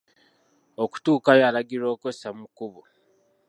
[0.83, 2.81] Okutuukayo alagirwa okwessa mu kkubo.